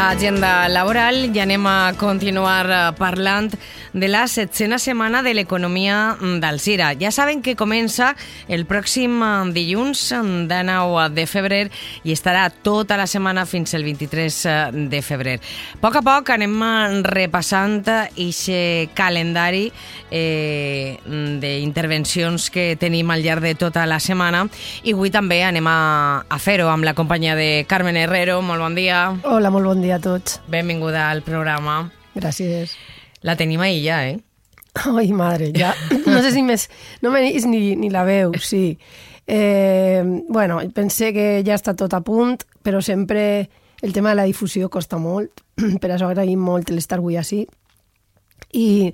[0.00, 3.50] l'agenda laboral i anem a continuar eh, parlant
[3.92, 6.92] de la setzena setmana de l'economia del CIRA.
[7.00, 8.14] Ja saben que comença
[8.48, 10.02] el pròxim eh, dilluns
[10.50, 11.62] de 9 de febrer
[12.04, 14.56] i estarà tota la setmana fins el 23 eh,
[14.92, 15.38] de febrer.
[15.74, 16.56] A poc a poc anem
[17.06, 19.68] repassant aquest calendari
[20.10, 24.46] eh, d'intervencions que tenim al llarg de tota la setmana
[24.84, 25.80] i avui també anem a,
[26.28, 28.40] a fer-ho amb la companyia de Carmen Herrero.
[28.42, 29.08] Molt bon dia.
[29.24, 30.40] Hola, molt bon dia a tots.
[30.50, 31.82] Benvinguda al programa.
[32.14, 32.76] Gràcies.
[33.26, 34.18] La tenim ahir ja, eh?
[34.86, 35.74] Ai, madre, ja.
[36.06, 36.68] No sé si més...
[37.02, 38.78] No me ni, ni la veu, sí.
[39.26, 43.48] Eh, bueno, pensé que ja està tot a punt, però sempre
[43.82, 45.42] el tema de la difusió costa molt.
[45.82, 47.44] Per això agraïm molt l'estar avui així.
[48.52, 48.92] I,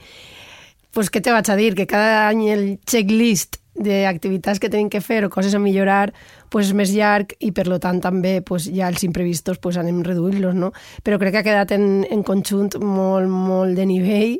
[0.93, 1.75] pues, què te vaig a dir?
[1.77, 6.13] Que cada any el checklist d'activitats que tenim que fer o coses a millorar
[6.51, 10.03] pues, és més llarg i per lo tant també pues, ja els imprevistos pues, anem
[10.07, 10.73] reduint-los, no?
[11.05, 14.39] Però crec que ha quedat en, en conjunt molt, molt de nivell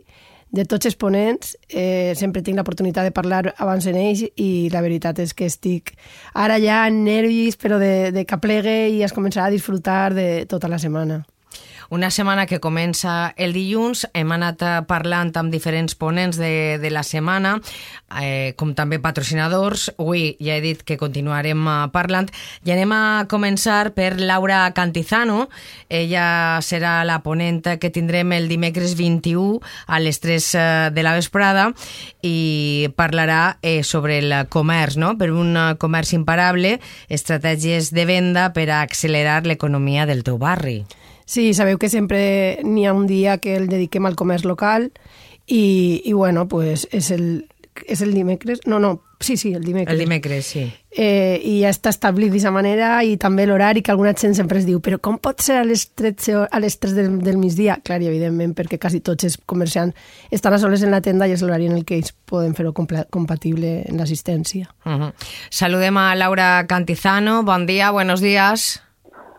[0.57, 1.55] de tots els ponents.
[1.69, 5.95] Eh, sempre tinc l'oportunitat de parlar abans en ells i la veritat és que estic
[6.35, 10.47] ara ja en nervis però de, de que plegue i es començarà a disfrutar de
[10.49, 11.25] tota la setmana.
[11.89, 16.91] Una setmana que comença el dilluns, hem anat eh, parlant amb diferents ponents de, de
[16.91, 17.57] la setmana,
[18.21, 19.89] eh, com també patrocinadors.
[19.95, 22.27] Avui ja he dit que continuarem eh, parlant
[22.67, 25.47] i anem a començar per Laura Cantizano.
[25.89, 31.15] Ella serà la ponent que tindrem el dimecres 21 a les 3 eh, de la
[31.15, 31.71] vesprada
[32.27, 35.15] i parlarà eh, sobre el comerç, no?
[35.17, 40.83] per un comerç imparable, estratègies de venda per a accelerar l'economia del teu barri.
[41.27, 44.93] Sí, sabeu que sempre n'hi ha un dia que el dediquem al comerç local
[45.47, 47.49] i, i bueno, pues és el,
[47.85, 48.61] és el dimecres?
[48.65, 49.93] No, no, sí, sí, el dimecres.
[49.93, 50.63] El dimecres, sí.
[50.97, 54.69] Eh, I ja està establit d'aquesta manera i també l'horari que alguna gent sempre es
[54.71, 57.81] diu però com pot ser a les 13, a les 3 del, del migdia?
[57.83, 59.99] Clar, i evidentment perquè quasi tots els comerciants
[60.31, 62.71] estan a soles en la tenda i és l'horari en el que ells poden fer-ho
[62.73, 64.71] compatible en l'assistència.
[64.87, 65.13] Uh -huh.
[65.51, 67.43] Saludem a Laura Cantizano.
[67.43, 68.86] Bon dia, buenos días.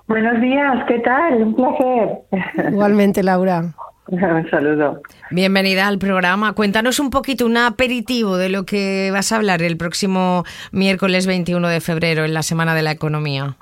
[0.08, 1.44] Buenos días, ¿qué tal?
[1.44, 2.20] Un placer.
[2.72, 3.74] Igualmente, Laura.
[4.08, 5.02] Un saludo.
[5.32, 6.54] Bienvenida al programa.
[6.54, 11.68] Cuéntanos un poquito, un aperitivo de lo que vas a hablar el próximo miércoles 21
[11.68, 13.58] de febrero en la Semana de la Economía.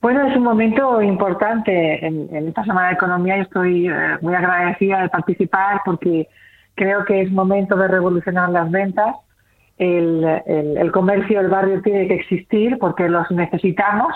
[0.00, 5.02] Bueno, es un momento importante en, esta Semana de Economía y estoy eh, muy agradecida
[5.02, 6.28] de participar porque
[6.76, 9.16] creo que es momento de revolucionar las ventas.
[9.76, 14.14] El, el comercio del barrio tiene que existir porque los necesitamos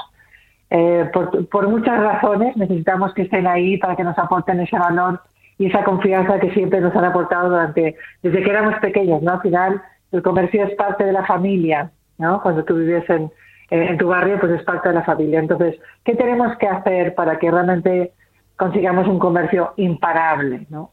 [0.71, 5.21] eh, por, muchas razones necesitamos que estén ahí para que nos aporten ese valor
[5.59, 9.33] y esa confianza que siempre nos han aportado durante desde que éramos pequeños, ¿no?
[9.33, 12.43] Al final el comercio es parte de la familia, ¿no?
[12.43, 13.31] Cuando tú vives en,
[13.71, 15.41] en tu barrio, pues es parte de la familia.
[15.41, 18.13] Entonces, ¿qué tenemos que hacer para que realmente
[18.57, 20.93] consigamos un comercio imparable, ¿no?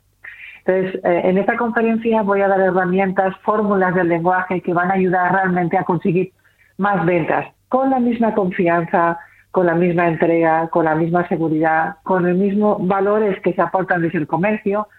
[0.66, 4.96] Entonces, eh, en esta conferencia voy a dar herramientas, fórmulas del lenguaje que van a
[4.96, 6.32] ayudar realmente a conseguir
[6.78, 9.20] más ventas con la misma confianza,
[9.56, 14.02] con la misma entrega, con la misma seguridad, con los mismos valores que se aportan
[14.02, 14.90] desde el comercio,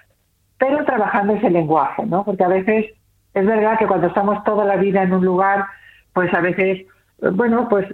[0.57, 2.25] pero trabajando ese lenguaje, ¿no?
[2.25, 2.87] Porque a veces
[3.35, 5.67] es verdad que cuando estamos toda la vida en un lugar,
[6.15, 6.87] pues a veces,
[7.35, 7.87] bueno, pues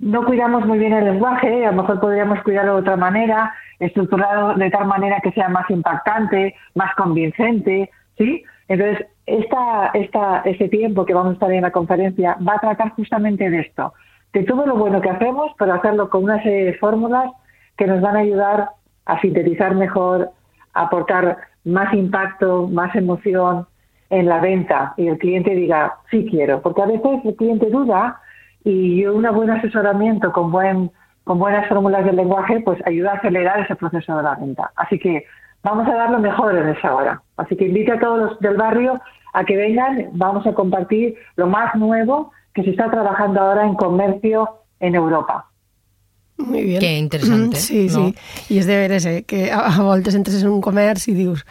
[0.00, 4.52] no cuidamos muy bien el lenguaje, a lo mejor podríamos cuidarlo de otra manera, estructurado
[4.52, 8.44] de tal manera que sea más impactante, más convincente, ¿sí?
[8.68, 12.90] Entonces, esta, esta, este tiempo que vamos a estar en la conferencia va a tratar
[12.90, 13.94] justamente de esto,
[14.32, 17.30] de todo lo bueno que hacemos, pero hacerlo con una serie de fórmulas
[17.76, 18.70] que nos van a ayudar
[19.04, 20.30] a sintetizar mejor,
[20.74, 23.66] a aportar más impacto, más emoción
[24.10, 28.20] en la venta y el cliente diga, sí quiero, porque a veces el cliente duda
[28.64, 30.90] y un buen asesoramiento con, buen,
[31.24, 34.70] con buenas fórmulas del lenguaje pues ayuda a acelerar ese proceso de la venta.
[34.76, 35.24] Así que
[35.62, 37.22] vamos a dar lo mejor en esa hora.
[37.36, 39.00] Así que invite a todos los del barrio
[39.32, 43.74] a que vengan, vamos a compartir lo más nuevo que se está trabajando ahora en
[43.74, 44.48] comercio
[44.80, 45.46] en Europa.
[46.36, 46.80] Muy bien.
[46.80, 47.56] Qué interesante.
[47.56, 48.08] Sí, no?
[48.08, 48.14] sí.
[48.54, 51.44] I és de veres, eh, que a, a voltes entres en un comerç i dius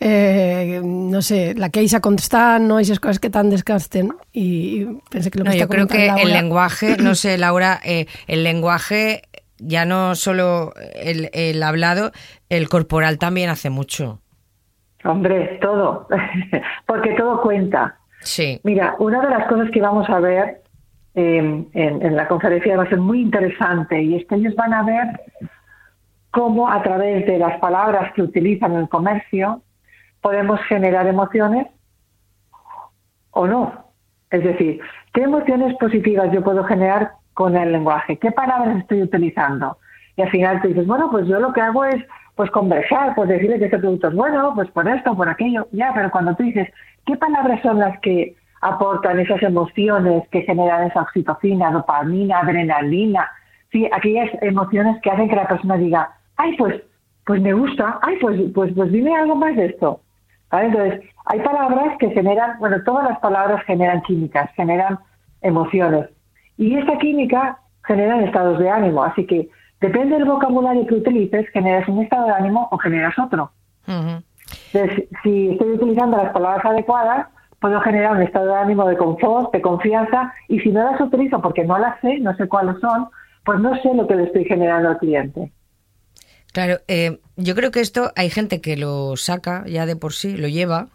[0.00, 2.78] eh, no sé, la queixa constant, no?
[2.78, 6.22] Aquestes coses que tant desgasten i pense que lo no, que yo creo que Laura...
[6.22, 9.22] el lenguaje, no sé, Laura, eh, el lenguaje
[9.58, 12.12] ya no solo el, el hablado,
[12.48, 14.20] el corporal también hace mucho.
[15.04, 16.06] Hombre, todo,
[16.86, 17.98] porque todo cuenta.
[18.28, 18.60] Sí.
[18.62, 20.60] Mira, una de las cosas que vamos a ver
[21.14, 24.82] eh, en, la conferencia va a ser muy interesante y es que ellos van a
[24.82, 25.06] ver
[26.30, 29.62] cómo a través de las palabras que utilizan en el comercio
[30.20, 31.68] podemos generar emociones
[33.30, 33.86] o no.
[34.30, 34.78] Es decir,
[35.14, 38.18] ¿qué emociones positivas yo puedo generar con el lenguaje?
[38.18, 39.78] ¿Qué palabras estoy utilizando?
[40.18, 42.04] y al final te dices, bueno, pues yo lo que hago es
[42.34, 45.92] pues conversar, pues decirle que este producto es bueno, pues por esto, por aquello, ya,
[45.94, 46.68] pero cuando tú dices,
[47.08, 53.30] ¿qué palabras son las que aportan esas emociones que generan esa oxitocina, dopamina, adrenalina?
[53.72, 56.82] Sí, aquellas emociones que hacen que la persona diga, ay, pues,
[57.24, 60.00] pues me gusta, ay, pues, pues, pues dime algo más de esto.
[60.52, 64.98] Entonces, hay palabras que generan, bueno, todas las palabras generan químicas, generan
[65.40, 66.10] emociones.
[66.58, 69.02] Y esa química genera estados de ánimo.
[69.02, 69.48] Así que
[69.80, 73.50] depende del vocabulario que utilices, generas un estado de ánimo o generas otro.
[74.72, 77.28] Entonces, si estoy utilizando las palabras adecuadas,
[77.60, 81.40] puedo generar un estado de ánimo de confort, de confianza, y si no las utilizo
[81.40, 83.08] porque no las sé, no sé cuáles son,
[83.44, 85.52] pues no sé lo que le estoy generando al cliente.
[86.52, 90.36] Claro, eh, yo creo que esto hay gente que lo saca ya de por sí,
[90.36, 90.88] lo lleva,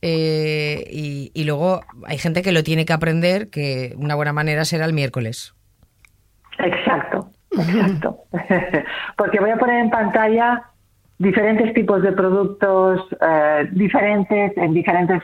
[0.00, 4.84] eh, y, luego hay gente que lo tiene que aprender, que una buena manera será
[4.84, 5.54] el miércoles.
[6.58, 8.18] Exacto, exacto.
[9.16, 10.70] Porque voy a poner en pantalla
[11.18, 15.22] diferentes tipos de productos eh, diferentes, en diferentes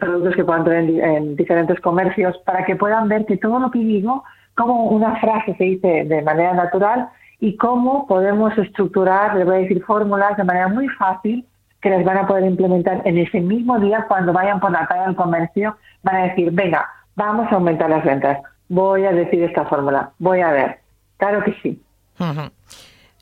[0.00, 3.78] productos que puedan tener en diferentes comercios, para que puedan ver que todo lo que
[3.78, 4.24] digo,
[4.54, 9.58] como una frase se dice de manera natural, y cómo podemos estructurar, les voy a
[9.58, 11.44] decir, fórmulas de manera muy fácil
[11.80, 15.06] que les van a poder implementar en ese mismo día cuando vayan por la calle
[15.06, 18.38] del comercio, van a decir, venga, vamos a aumentar las ventas,
[18.68, 20.80] voy a decir esta fórmula, voy a ver.
[21.18, 21.80] Claro que sí.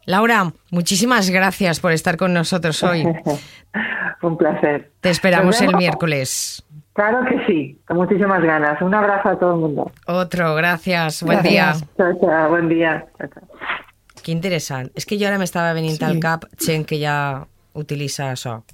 [0.06, 3.04] Laura, muchísimas gracias por estar con nosotros hoy.
[4.22, 4.92] Un placer.
[5.00, 6.64] Te esperamos el miércoles.
[6.94, 8.80] Claro que sí, con muchísimas ganas.
[8.80, 9.90] Un abrazo a todo el mundo.
[10.06, 11.22] Otro, gracias.
[11.22, 11.74] Buen día.
[11.96, 13.06] Chao, chao, buen día.
[14.22, 14.92] Qué interesante.
[14.94, 18.64] Es que yo ahora me estaba veniendo al cap Chen que ya utiliza eso.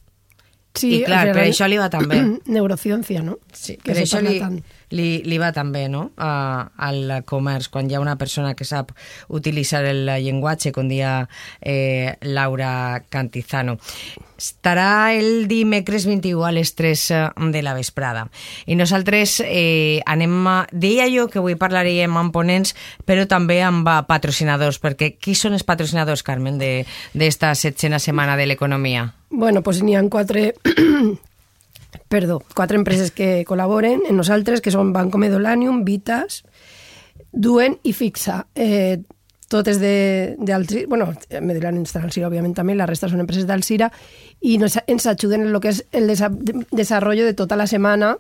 [0.75, 2.20] Sí, I clar, per això li va tan bé.
[2.55, 3.40] Neurociència, no?
[3.52, 4.38] Sí, que per això li,
[4.94, 8.67] li, li va tan bé, no?, a, al comerç, quan hi ha una persona que
[8.69, 8.94] sap
[9.34, 11.25] utilitzar el llenguatge, com dia
[11.61, 13.76] eh, Laura Cantizano.
[14.40, 17.20] Estarà el dimecres 21 a les 3 eh,
[17.50, 18.28] de la vesprada.
[18.70, 20.38] I nosaltres eh, anem...
[20.46, 20.58] A...
[20.70, 25.67] Deia jo que avui parlaríem amb ponents, però també amb patrocinadors, perquè qui són els
[25.67, 29.11] patrocinadors, Carmen, d'esta setzena setmana de l'economia?
[29.31, 30.55] Bueno, pues n'hi ha quatre...
[32.11, 36.43] perdó, quatre empreses que col·laboren en nosaltres, que són Banco Medolanium, Vitas,
[37.31, 38.44] Duen i Fixa.
[38.55, 38.99] Eh,
[39.50, 41.12] totes de, de Alcira, bueno,
[41.43, 43.91] Medolanium està Alcira, òbviament també, la resta són empreses d'Alcira,
[44.43, 48.17] i nos, ens ajuden en el que és el desa desenvolupament de tota la setmana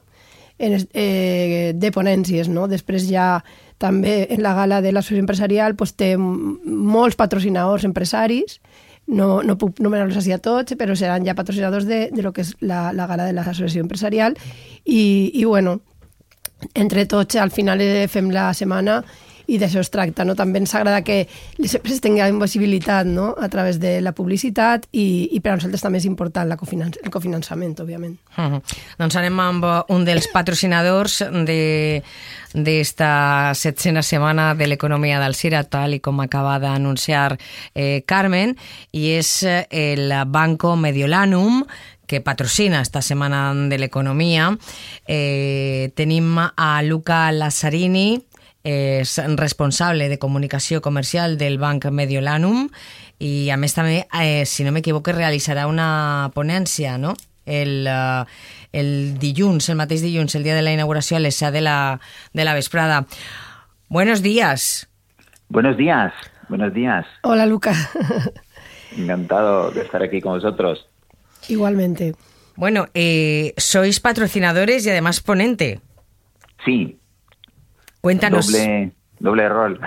[0.58, 2.68] en, eh, de ponències, no?
[2.70, 3.40] Després ja
[3.80, 8.60] també en la gala de l'associació empresarial pues, té molts patrocinadors empresaris
[9.06, 12.44] no, no puc numerar-los així a tots, però seran ja patrocinadors de, de lo que
[12.44, 14.36] és la, la gala de l'associació empresarial.
[14.84, 15.02] I,
[15.34, 15.80] i bueno,
[16.74, 17.82] entre tots al final
[18.12, 19.00] fem la setmana
[19.50, 20.24] i d'això es tracta.
[20.26, 20.36] No?
[20.38, 21.24] També ens agrada que
[21.58, 23.32] les empreses tinguin visibilitat no?
[23.38, 27.00] a través de la publicitat i, i per a nosaltres també és important la cofinanç
[27.02, 28.16] el cofinançament, òbviament.
[28.36, 28.62] Uh -huh.
[28.98, 32.02] Doncs anem amb un dels patrocinadors de
[32.52, 37.38] d'esta setzena setmana de l'economia del CIRA, tal i com acaba d'anunciar
[37.74, 38.56] eh, Carmen,
[38.90, 41.64] i és el Banco Mediolanum,
[42.10, 44.50] que patrocina esta setmana de l'economia.
[45.06, 48.18] Eh, tenim a Luca Lazzarini,
[48.64, 52.68] és responsable de comunicació comercial del Banc Mediolanum
[53.18, 57.14] i a més també, eh, si no m'equivoco, realitzarà una ponència, no?
[57.46, 58.24] El, uh,
[58.72, 62.00] el dilluns, el mateix dilluns, el dia de la inauguració a les 7 de la,
[62.32, 63.06] de la vesprada.
[63.88, 64.88] Buenos días.
[65.48, 66.12] Buenos días,
[66.48, 67.06] buenos días.
[67.22, 67.74] Hola, Luca.
[68.96, 70.86] Encantado de estar aquí con vosotros.
[71.48, 72.14] Igualmente.
[72.56, 75.80] Bueno, eh, sois patrocinadores y además ponente.
[76.64, 76.99] Sí,
[78.00, 78.50] Cuéntanos.
[78.50, 79.80] Doble, doble rol.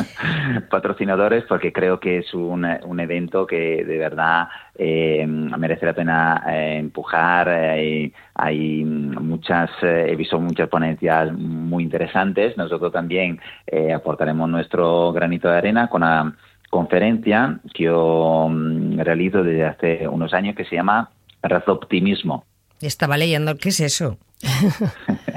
[0.70, 6.44] Patrocinadores, porque creo que es un, un evento que de verdad eh, merece la pena
[6.48, 7.48] eh, empujar.
[7.48, 12.56] Eh, hay muchas, eh, he visto muchas ponencias muy interesantes.
[12.56, 16.36] Nosotros también eh, aportaremos nuestro granito de arena con una
[16.70, 21.10] conferencia que yo mm, realizo desde hace unos años que se llama
[21.42, 22.44] Razoptimismo.
[22.80, 24.16] Estaba leyendo, ¿qué es eso?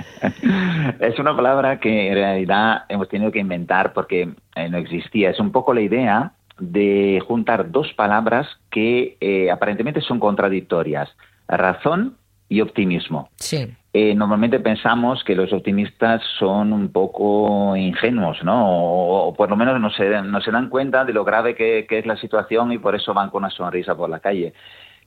[1.00, 5.30] es una palabra que en realidad hemos tenido que inventar porque eh, no existía.
[5.30, 11.10] Es un poco la idea de juntar dos palabras que eh, aparentemente son contradictorias,
[11.48, 13.30] razón y optimismo.
[13.38, 13.68] Sí.
[13.94, 18.70] Eh, normalmente pensamos que los optimistas son un poco ingenuos, ¿no?
[18.70, 21.86] O, o por lo menos no se, no se dan cuenta de lo grave que,
[21.88, 24.54] que, es la situación y por eso van con una sonrisa por la calle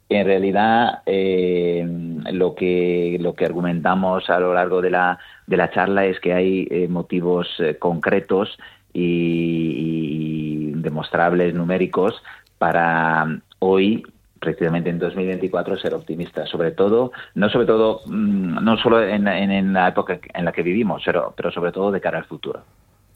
[0.08, 1.86] en realidad eh,
[2.32, 6.32] lo que lo que argumentamos a lo largo de la de la charla es que
[6.32, 8.58] hay eh, motivos eh, concretos
[8.94, 12.20] y, demostrables, numéricos,
[12.56, 13.26] para
[13.58, 14.02] hoy
[14.40, 19.72] precisamente en 2024 ser optimista, sobre todo, no sobre todo, mm, no solo en, en,
[19.72, 22.62] la época en la que vivimos, pero, pero sobre todo de cara al futuro.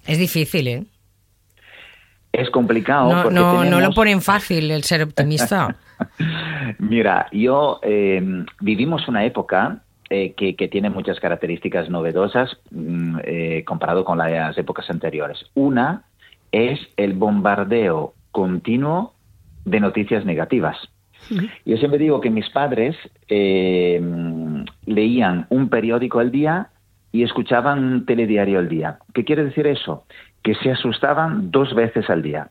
[0.06, 0.84] Es difícil, ¿eh?
[2.32, 3.10] Es complicado.
[3.10, 5.76] No, no, no lo ponen fácil el ser optimista.
[6.78, 13.64] Mira, yo eh, vivimos una época eh, que, que, tiene muchas características novedosas mm, eh,
[13.66, 15.38] comparado con las épocas anteriores.
[15.54, 16.04] Una
[16.50, 19.14] es el bombardeo continuo
[19.64, 20.76] de noticias negativas.
[21.64, 22.96] Yo siempre digo que mis padres
[23.28, 24.00] eh,
[24.86, 26.68] leían un periódico al día
[27.12, 28.98] y escuchaban un telediario al día.
[29.14, 30.04] ¿Qué quiere decir eso?
[30.42, 32.49] Que se asustaban dos veces al día.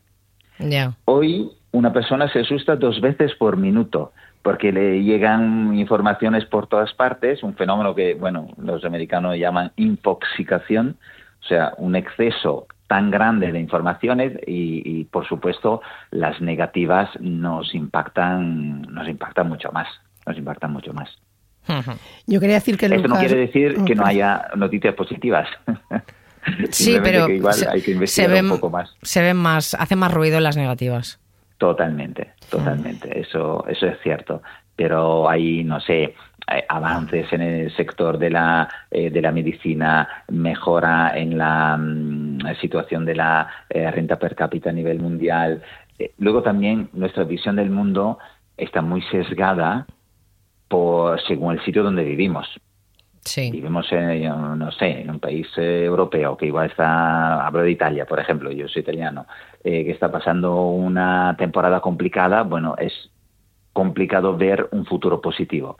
[1.04, 6.92] Hoy una persona se asusta dos veces por minuto porque le llegan informaciones por todas
[6.94, 10.96] partes, un fenómeno que, bueno, los americanos llaman intoxicación,
[11.40, 15.80] o sea, un exceso tan grande de informaciones y, por supuesto
[16.10, 19.88] las negativas nos impactan nos impactan mucho más
[20.26, 21.08] nos impactan mucho más.
[22.26, 25.48] Yo quería decir que esto no quiere decir que no haya noticias positivas
[26.70, 27.26] sí pero
[27.68, 28.94] hay que investigar un poco más.
[29.02, 31.20] se ven más hacen más ruido las negativas.
[31.58, 33.18] Totalmente totalmente.
[33.18, 34.42] Eso eso es cierto.
[34.76, 36.14] Pero hay no sé
[36.50, 42.56] eh, avances en el sector de la, eh, de la medicina, mejora en la mm,
[42.60, 45.62] situación de la eh, renta per cápita a nivel mundial.
[46.18, 48.18] luego también nuestra visión del mundo
[48.56, 49.86] está muy sesgada
[50.68, 52.48] por según el sitio donde vivimos.
[53.24, 53.50] Sí.
[53.52, 54.24] Vivimos en,
[54.58, 58.66] no sé, en un país europeo que igual está, hablo de Italia, por ejemplo, yo
[58.66, 59.26] soy italiano,
[59.62, 62.92] que está pasando una temporada complicada, bueno, es
[63.72, 65.78] complicado ver un futuro positivo.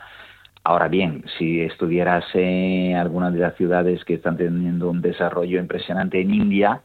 [0.65, 6.21] Ahora bien, si estuvieras en alguna de las ciudades que están teniendo un desarrollo impresionante
[6.21, 6.83] en India,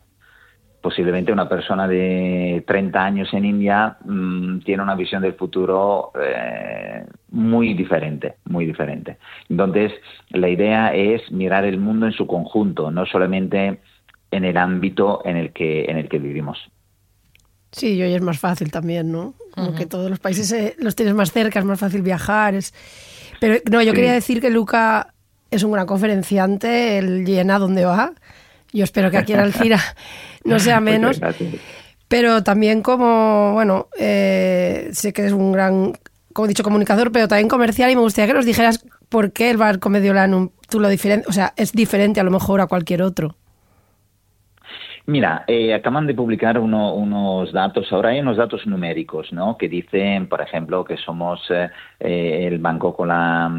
[0.87, 7.03] posiblemente una persona de 30 años en India mm, tiene una visión del futuro eh,
[7.31, 9.17] muy diferente, muy diferente.
[9.49, 9.91] Entonces,
[10.29, 13.81] la idea es mirar el mundo en su conjunto, no solamente
[14.31, 16.57] en el ámbito en el que, en el que vivimos.
[17.73, 19.33] Sí, y hoy es más fácil también, ¿no?
[19.51, 22.73] Como que todos los países eh, los tienes más cerca, es más fácil viajar, es
[23.41, 25.13] pero no, yo quería decir que Luca
[25.51, 28.13] es un gran conferenciante, él llena donde va.
[28.77, 29.79] Yo espero que aquí en Alcira
[30.45, 31.19] no sea menos.
[32.07, 35.93] Pero también como, bueno, eh, sé que es un gran,
[36.31, 39.49] como he dicho, comunicador, pero también comercial y me gustaría que nos dijeras por qué
[39.49, 43.01] el barco Mediolanum, tú lo diferente, o sea, es diferente a lo mejor a cualquier
[43.01, 43.35] otro.
[45.07, 49.57] Mira, eh, acaban de publicar unos datos, ahora hay unos datos numéricos, ¿no?
[49.57, 51.69] Que dicen, por ejemplo, que somos eh,
[52.45, 53.49] el banco con la,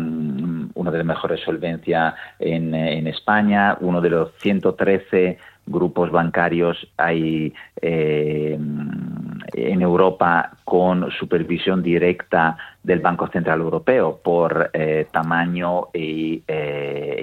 [0.90, 8.58] de las mejores solvencias en, en España, uno de los 113 grupos bancarios hay eh,
[9.52, 16.42] en Europa con supervisión directa del Banco Central Europeo por eh, tamaño e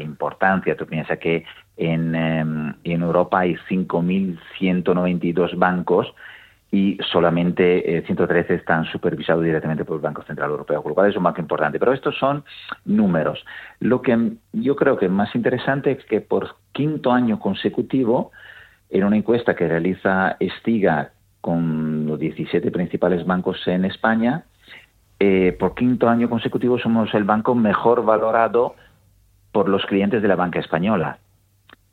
[0.01, 0.75] importancia.
[0.77, 1.43] Tú piensas que
[1.77, 6.13] en, en Europa hay 5.192 bancos
[6.75, 11.15] y solamente 113 están supervisados directamente por el Banco Central Europeo, con lo cual es
[11.15, 11.79] un banco importante.
[11.79, 12.43] Pero estos son
[12.83, 13.45] números.
[13.79, 18.31] Lo que yo creo que es más interesante es que por quinto año consecutivo,
[18.89, 24.43] en una encuesta que realiza Estiga con los 17 principales bancos en España,
[25.21, 28.75] eh, por quinto año consecutivo somos el banco mejor valorado
[29.53, 31.19] por los clientes de la banca española.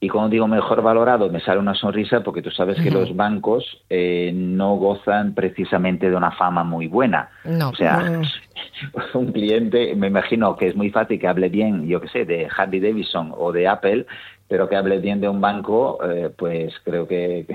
[0.02, 3.64] Y cuando digo mejor valorado, me sale una sonrisa porque tú sabes que los bancos
[3.88, 7.30] eh, no gozan precisamente de una fama muy buena.
[7.44, 7.68] No.
[7.68, 8.20] O sea,
[9.14, 12.48] un cliente, me imagino que es muy fácil que hable bien, yo qué sé, de
[12.56, 14.04] Harley Davidson o de Apple,
[14.52, 17.46] pero que hable bien de un banco, eh, pues creo que...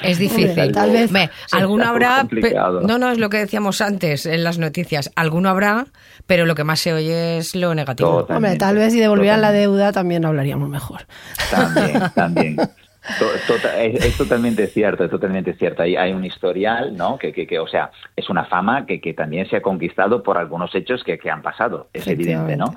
[0.00, 0.70] Es difícil.
[0.70, 1.10] tal vez
[1.50, 2.28] alguno habrá...
[2.86, 5.10] No, no, es lo que decíamos antes en las noticias.
[5.16, 5.86] Alguno habrá,
[6.28, 8.24] pero lo que más se oye es lo negativo.
[8.28, 11.06] Hombre, tal vez si devolvieran la deuda también hablaríamos mejor.
[11.50, 12.56] También, también.
[13.80, 15.82] es, totalmente cierto, es totalmente cierto.
[15.82, 17.18] Hay, hay un historial, ¿no?
[17.18, 20.72] Que, que, o sea, es una fama que, que también se ha conquistado por algunos
[20.72, 22.72] hechos que, que han pasado, es evidente, ¿no?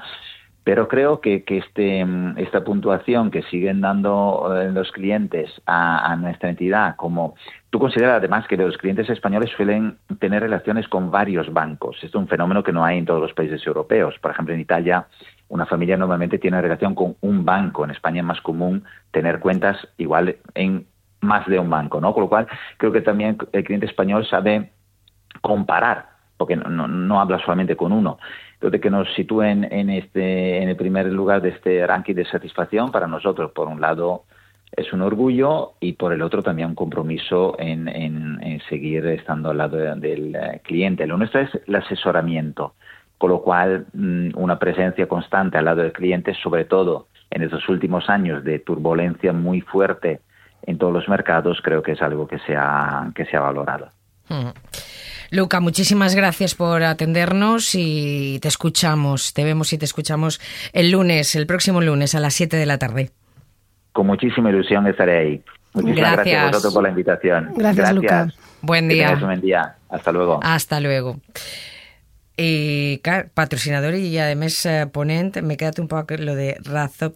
[0.67, 2.05] Pero creo que, que este,
[2.36, 7.36] esta puntuación que siguen dando eh, los clientes a, nuestra entidad, como
[7.69, 11.95] tú consideras además que los clientes españoles suelen tener relaciones con varios bancos.
[12.03, 14.19] Esto es un fenómeno que no hay en todos los países europeos.
[14.19, 15.07] Por ejemplo, en Italia
[15.47, 17.86] una familia normalmente tiene relación con un banco.
[17.86, 20.86] En España es más común tener cuentas igual en
[21.21, 22.13] más de un banco, ¿no?
[22.13, 22.45] Con lo cual
[22.75, 24.74] creo que también el cliente español sabe
[25.39, 28.17] comparar, porque no habla solamente con uno
[28.61, 32.91] de que nos sitúen en este en el primer lugar de este ranking de satisfacción
[32.91, 34.23] para nosotros por un lado
[34.71, 39.57] es un orgullo y por el otro también un compromiso en, en, seguir estando al
[39.57, 41.07] lado del eh, cliente.
[41.07, 42.73] Lo nuestro es el asesoramiento,
[43.17, 47.67] con lo cual mm, una presencia constante al lado del cliente, sobre todo en estos
[47.69, 50.19] últimos años de turbulencia muy fuerte
[50.63, 53.89] en todos los mercados, creo que es algo que se ha, que se valorado.
[54.29, 54.49] Mm.
[55.29, 60.39] Luca, muchísimas gracias por atendernos y te escuchamos, te vemos y te escuchamos
[60.74, 63.12] el lunes, el próximo lunes a las 7 de la tarde.
[63.91, 65.43] Con muchísima ilusión estaré ahí.
[65.74, 67.51] Muchísimas gracias, a vosotros por la invitación.
[67.55, 68.27] Gracias, Luca.
[68.62, 69.15] Buen día.
[69.17, 69.75] Que buen día.
[69.89, 70.39] Hasta luego.
[70.41, 71.19] Hasta luego.
[72.38, 73.01] Y
[73.34, 77.15] patrocinador y además eh, ponente, me queda un poco lo de razop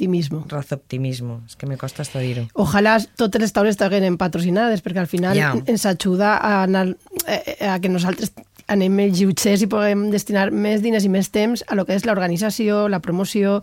[0.00, 0.44] optimismo.
[0.72, 1.42] optimismo.
[1.46, 5.36] Es que me costa hasta dir Ojalá totes les taules estiguin patrocinades, perquè al final
[5.36, 5.54] yeah.
[5.66, 8.32] ens ajuda a, anar, eh, a que nosaltres
[8.70, 12.06] anem més lliutxers i puguem destinar més diners i més temps a lo que és
[12.06, 13.60] l'organització, la promoció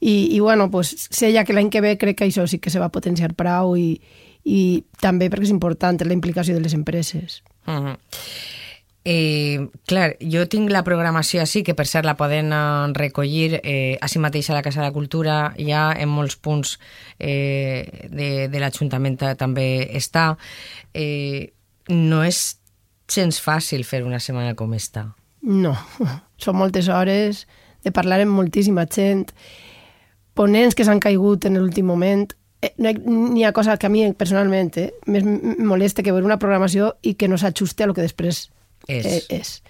[0.00, 2.70] i, i bueno, pues, sé ja que l'any que ve crec que això sí que
[2.74, 4.00] se va potenciar prou i,
[4.44, 7.42] i també perquè és important la implicació de les empreses.
[7.66, 7.96] Uh -huh.
[9.04, 9.58] Eh,
[9.90, 14.22] clar, jo tinc la programació així, que per cert la poden uh, recollir eh, així
[14.22, 16.76] mateix a la Casa de la Cultura, ja en molts punts
[17.18, 19.66] eh, de, de l'Ajuntament també
[19.98, 20.36] està.
[20.94, 21.50] Eh,
[21.90, 22.44] no és
[23.10, 25.08] gens fàcil fer una setmana com esta.
[25.42, 25.74] No,
[26.42, 27.46] són moltes hores
[27.82, 29.26] de parlar amb moltíssima gent
[30.38, 32.30] ponents que s'han caigut en l'últim moment
[32.62, 35.26] eh, no hi ha cosa que a mi personalment eh, més
[35.58, 38.46] molesta que veure una programació i que no s'ajuste a lo que després
[38.88, 39.06] és.
[39.06, 39.62] Eh, és.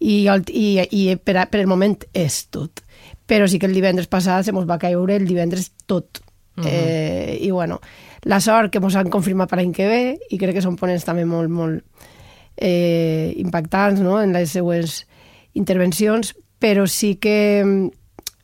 [0.00, 2.82] I, el, i, i per, a, per el moment és tot.
[3.26, 6.20] Però sí que el divendres passat se mos va caure el divendres tot.
[6.56, 6.68] Uh -huh.
[6.70, 7.80] eh, I bueno,
[8.22, 11.04] la sort que mos han confirmat per l'any que ve i crec que són ponents
[11.04, 11.84] també molt, molt
[12.56, 14.20] eh, impactants no?
[14.22, 15.06] en les seues
[15.54, 17.90] intervencions, però sí que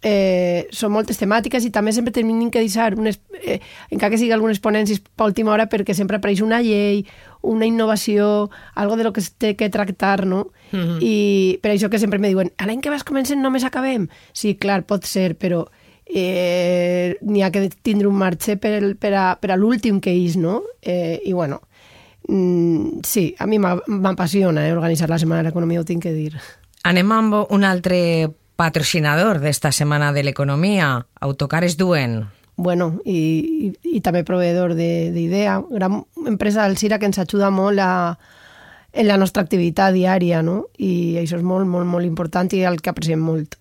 [0.03, 3.61] eh, són moltes temàtiques i també sempre tenim que deixar, unes, eh,
[3.91, 7.05] encara que sigui algunes ponències per última hora, perquè sempre apareix una llei,
[7.43, 10.49] una innovació, algo de lo que es té que tractar, no?
[10.73, 10.89] Uh mhm.
[10.89, 10.99] -huh.
[11.03, 14.09] I per això que sempre me diuen, a l'any que vas comencen només acabem?
[14.33, 15.67] Sí, clar, pot ser, però
[16.07, 20.37] eh, n'hi ha que tindre un marge per, per a, per a l'últim que és,
[20.37, 20.63] no?
[20.83, 21.61] Eh, I bueno,
[22.29, 26.35] mm, sí, a mi m'apassiona eh, organitzar la Setmana de l'Economia, ho tinc que dir.
[26.83, 32.29] Anem amb un altre patrocinador de esta Semana de l'Economia, Autocares Duen.
[32.57, 37.81] Bueno, i, i, i també proveedor d'IDEA, gran empresa del CIRA que ens ajuda molt
[37.81, 38.19] a,
[38.93, 40.67] en la nostra activitat diària, no?
[40.77, 43.57] I això és molt, molt, molt important i el que apreciem molt.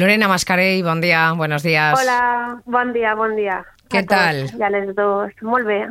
[0.00, 2.00] Lorena Mascarell, bon dia, buenos días.
[2.00, 3.60] Hola, bon dia, bon dia.
[3.92, 4.46] Què tal?
[4.48, 5.28] I a les dos.
[5.44, 5.82] Molt bé,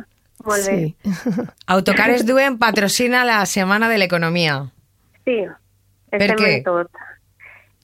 [0.42, 0.96] molt sí.
[1.06, 1.50] bé.
[1.78, 4.64] Autocares Duen patrocina la Setmana de l'Economia.
[5.22, 5.44] Sí,
[6.10, 6.56] estem per què?
[6.56, 7.06] en tot.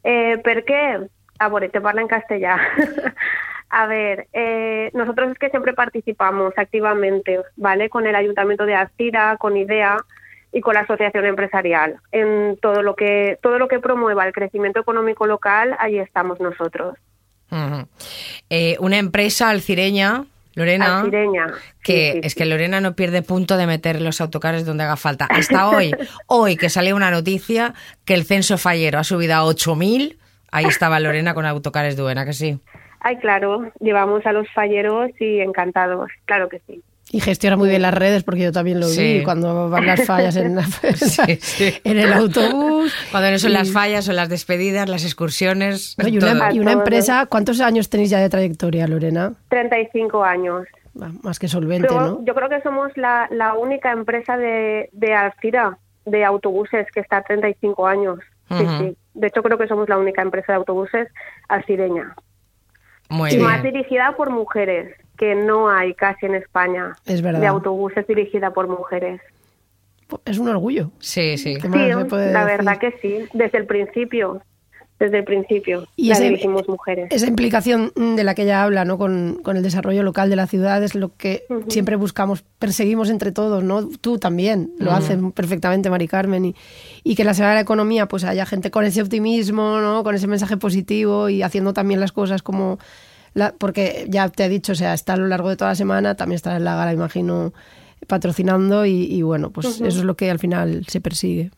[0.04, 1.00] Eh, ¿Por qué?
[1.38, 2.62] Ah, bueno, te parla en castellano.
[3.70, 7.88] A ver, eh, nosotros es que siempre participamos activamente, ¿vale?
[7.90, 9.96] Con el Ayuntamiento de Astira, con IDEA
[10.52, 11.96] y con la Asociación Empresarial.
[12.12, 16.96] En todo lo que, todo lo que promueva el crecimiento económico local, ahí estamos nosotros.
[18.50, 21.04] Eh, una empresa alcireña Lorena,
[21.82, 24.96] que sí, sí, es que Lorena no pierde punto de meter los autocares donde haga
[24.96, 25.26] falta.
[25.26, 25.92] Hasta hoy,
[26.26, 30.16] hoy que salió una noticia que el censo fallero ha subido a 8.000,
[30.52, 32.60] ahí estaba Lorena con autocares Duena, que sí.
[33.00, 36.82] Ay, claro, llevamos a los falleros y encantados, claro que sí.
[37.14, 40.34] Y gestiona muy bien las redes, porque yo también lo vi cuando van las fallas
[40.34, 40.58] en,
[41.84, 42.92] en el autobús.
[43.12, 45.94] Cuando no son las fallas, son las despedidas, las excursiones.
[46.04, 49.34] y, una, y, una, empresa, ¿cuántos años tenéis ya de trayectoria, Lorena?
[49.50, 50.66] 35 años.
[51.22, 52.24] Más que solvente, ¿no?
[52.24, 57.18] Yo creo que somos la, la única empresa de, de Alcira, de autobuses, que está
[57.18, 58.18] a 35 años.
[58.50, 58.96] sí, sí.
[59.14, 61.06] De hecho, creo que somos la única empresa de autobuses
[61.48, 62.16] alcireña.
[63.08, 63.46] Muy y bien.
[63.46, 67.40] más dirigida por mujeres que no hay casi en España es verdad.
[67.40, 69.20] de autobuses dirigida por mujeres.
[70.24, 70.90] Es un orgullo.
[70.98, 71.56] Sí, sí.
[71.56, 74.42] Sí, la verdad que sí, desde el principio.
[74.96, 77.08] Desde el principio y la ese, dirigimos mujeres.
[77.10, 78.96] Esa implicación de la que ella habla, ¿no?
[78.96, 81.70] Con, con el desarrollo local de la ciudad es lo que uh -huh.
[81.70, 83.88] siempre buscamos, perseguimos entre todos, ¿no?
[83.88, 84.98] Tú también lo uh -huh.
[84.98, 86.54] haces perfectamente, Mari Carmen, y,
[87.02, 90.04] y que la Semana de la Economía pues haya gente con ese optimismo, ¿no?
[90.04, 92.78] Con ese mensaje positivo y haciendo también las cosas como
[93.34, 95.76] la, porque ya te he dicho, o sea, está a lo largo de toda la
[95.76, 97.52] semana, también estará en la gala, imagino,
[98.06, 99.88] patrocinando y, y bueno, pues uh -huh.
[99.88, 101.50] eso es lo que al final se persigue,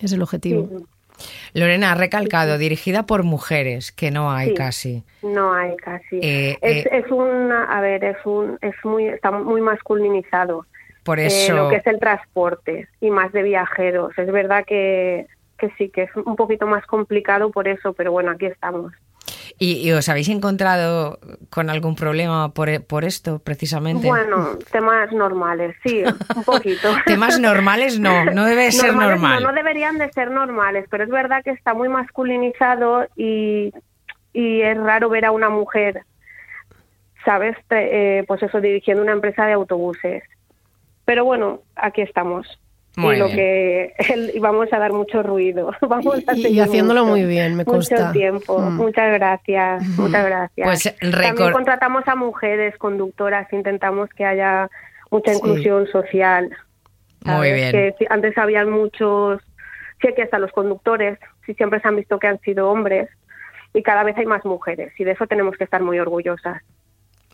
[0.00, 0.68] es el objetivo.
[0.68, 0.84] Sí.
[1.52, 5.04] Lorena ha recalcado, dirigida por mujeres, que no hay sí, casi.
[5.22, 6.18] No hay casi.
[6.22, 10.64] Eh, es, eh, es una, a ver, es un, es muy, está muy masculinizado.
[11.02, 11.52] Por eso.
[11.52, 14.16] Eh, lo que es el transporte y más de viajeros.
[14.16, 15.26] Es verdad que,
[15.58, 18.92] que sí, que es un poquito más complicado por eso, pero bueno, aquí estamos.
[19.58, 21.18] ¿Y, os habéis encontrado
[21.50, 24.06] con algún problema por, por esto, precisamente?
[24.06, 26.02] Bueno, temas normales, sí,
[26.36, 26.88] un poquito.
[27.06, 29.42] temas normales no, no debe ser normal.
[29.42, 33.72] No, no deberían de ser normales, pero es verdad que está muy masculinizado y,
[34.32, 36.02] y es raro ver a una mujer,
[37.24, 37.56] ¿sabes?
[37.70, 40.22] Eh, pues eso, dirigiendo una empresa de autobuses.
[41.04, 42.59] Pero bueno, aquí estamos
[42.96, 43.94] y lo que
[44.40, 45.70] vamos a dar mucho ruido.
[45.80, 47.96] Vamos a y haciéndolo muy bien, me consta.
[47.96, 48.58] Mucho tiempo.
[48.58, 48.76] Mm.
[48.76, 50.66] Muchas gracias, muchas gracias.
[50.66, 54.68] Pues, También contratamos a mujeres conductoras, intentamos que haya
[55.10, 56.50] mucha inclusión social.
[57.24, 57.72] Muy bien.
[57.72, 59.40] Que antes había muchos,
[60.00, 63.08] sí que hasta los conductores, sí siempre se han visto que han sido hombres
[63.72, 66.62] y cada vez hay más mujeres y de eso tenemos que estar muy orgullosas.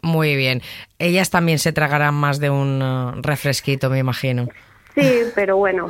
[0.03, 0.63] Muy bien.
[0.99, 4.49] Ellas también se tragarán más de un uh, refresquito, me imagino.
[4.97, 5.89] Sí, pero bueno.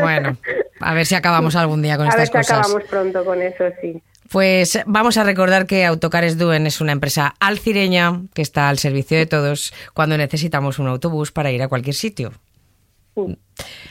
[0.00, 0.36] Bueno,
[0.80, 2.50] a ver si acabamos algún día con estas cosas.
[2.50, 4.02] A ver si acabamos pronto con eso, sí.
[4.30, 9.16] Pues vamos a recordar que Autocares Duen es una empresa alcireña que está al servicio
[9.16, 12.32] de todos cuando necesitamos un autobús para ir a cualquier sitio.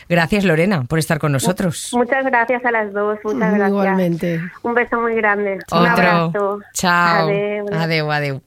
[0.09, 1.91] Gracias, Lorena, por estar con nosotros.
[1.93, 3.19] Muchas gracias a las dos.
[3.23, 3.69] Muchas gracias.
[3.69, 4.41] Igualmente.
[4.63, 5.59] Un beso muy grande.
[5.71, 5.79] Otro.
[5.79, 6.59] Un abrazo.
[6.73, 7.29] Chao.
[7.71, 8.41] Adeu, adeu.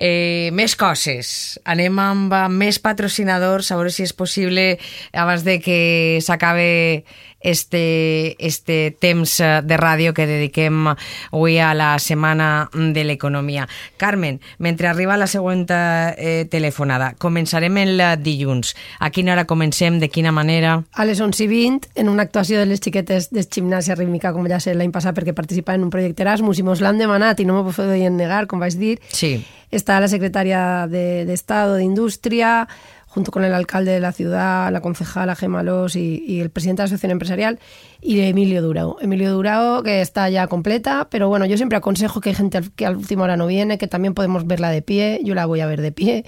[0.00, 1.58] Eh, més coses.
[1.68, 4.78] Anem amb més patrocinadors, a veure si és possible,
[5.12, 5.80] abans de que
[6.24, 7.04] s'acabe
[7.42, 13.68] este, este temps de ràdio que dediquem avui a la Setmana de l'Economia.
[13.96, 18.74] Carmen, mentre arriba la següent eh, telefonada, començarem el dilluns.
[19.00, 19.98] A quina hora comencem?
[20.00, 20.78] De quina manera?
[20.92, 24.46] A les 11 i 20, en una actuació de les xiquetes de gimnàsia rítmica, com
[24.50, 27.48] ja sé l'any passat, perquè participaven en un projecte Erasmus i mos l'han demanat i
[27.48, 28.96] no m'ho podien negar, com vaig dir.
[29.12, 29.36] Sí.
[29.72, 32.66] Està la secretària d'Estat de, d'Indústria,
[33.12, 36.86] junto con el alcalde de la ciudad, la concejala Gemalos y, el presidente de la
[36.86, 37.58] Asociación Empresarial
[38.00, 38.96] y Emilio Durao.
[39.02, 42.86] Emilio Durao, que está ya completa, pero bueno, yo siempre aconsejo que hay gente que
[42.86, 45.66] al última hora no viene, que también podemos verla de pie, yo la voy a
[45.66, 46.24] ver de pie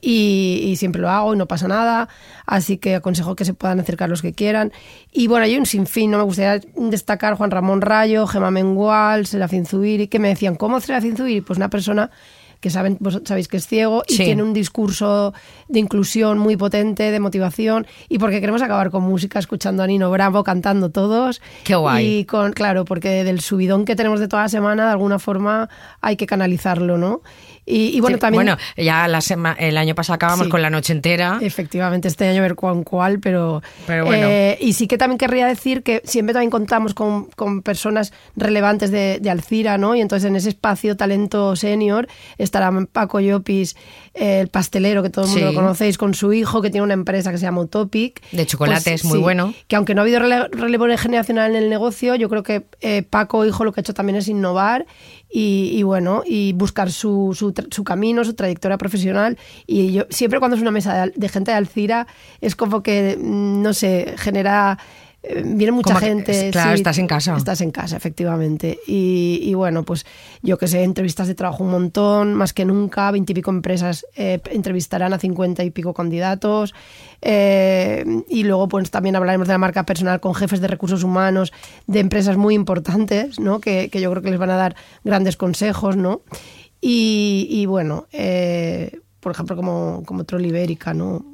[0.00, 2.08] y, siempre lo hago y no pasa nada,
[2.46, 4.72] así que aconsejo que se puedan acercar los que quieran.
[5.12, 6.18] Y bueno, hay un sinfín, ¿no?
[6.18, 11.16] Me gustaría destacar Juan Ramón Rayo, Gema Mengual, Serafín Zubiri, que me decían, ¿cómo Serafín
[11.16, 11.42] Zubiri?
[11.42, 12.10] Pues una persona
[12.64, 15.34] que saben, vos sabéis que es ciego y tiene un discurso
[15.68, 20.10] de inclusión muy potente, de motivación, y porque queremos acabar con música, escuchando a Nino
[20.10, 21.42] Bravo cantando todos.
[21.64, 22.06] Qué guay.
[22.06, 25.68] Y con, claro, porque del subidón que tenemos de toda la semana, de alguna forma
[26.00, 27.20] hay que canalizarlo, ¿no?
[27.66, 28.44] Y, bueno, también...
[28.44, 29.20] Bueno, ya la
[29.58, 31.38] el año pasado acabamos con la noche entera.
[31.40, 33.62] Efectivamente, este año a ver cuál, cuál pero...
[33.86, 34.26] Pero bueno.
[34.28, 38.90] Eh, y sí que también querría decir que siempre también contamos con, con personas relevantes
[38.90, 39.94] de, de, Alcira, ¿no?
[39.94, 43.76] Y entonces en ese espacio talento senior estará Paco Llopis,
[44.12, 47.32] el pastelero, que todo el mundo lo conocéis, con su hijo, que tiene una empresa
[47.32, 48.22] que se llama Utopic.
[48.30, 49.54] De chocolates, pues muy bueno.
[49.68, 53.44] Que aunque no ha habido relevo generacional en el negocio, yo creo que eh, Paco,
[53.46, 54.86] hijo, lo que ha hecho también es innovar
[55.36, 59.36] y, bueno, y buscar su, su, camino, su trayectoria profesional.
[59.66, 62.06] Y yo siempre cuando es una mesa de, gente de Alcira,
[62.40, 64.78] es como que, mm, no sé, genera
[65.44, 66.50] viene mucha gente.
[66.50, 67.36] claro, estás en casa.
[67.36, 68.78] Estás en casa, efectivamente.
[68.86, 70.04] Y, bueno, pues
[70.42, 75.12] yo que sé, entrevistas de trabajo un montón, más que nunca, veintipico empresas eh, entrevistarán
[75.12, 76.74] a cincuenta y pico candidatos.
[77.22, 81.52] Eh, y luego pues también hablaremos de la marca personal con jefes de recursos humanos
[81.86, 83.60] de empresas muy importantes, ¿no?
[83.60, 86.22] Que, yo creo que les van a dar grandes consejos, ¿no?
[86.86, 88.06] Y, bueno,
[89.20, 91.24] por ejemplo, como, como Trollibérica, ¿no?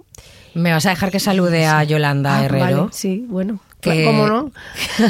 [0.55, 2.88] ¿Me vas a dejar que salude a Yolanda ah, Herrero?
[2.92, 4.52] sí, bueno que, ¿Cómo no?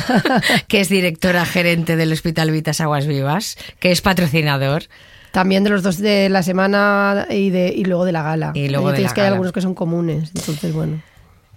[0.69, 4.85] que es directora gerente del Hospital Vitas Aguas Vivas, que es patrocinador.
[5.33, 8.53] También de los dos de la semana y, de, y luego de la gala.
[8.55, 11.01] Y luego de que hay algunos que son comunes, entonces bueno.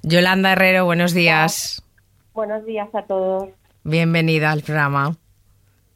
[0.04, 1.82] Yolanda Herrero, buenos días.
[2.34, 3.50] Buenos días a todos.
[3.84, 5.16] Bienvenida al programa.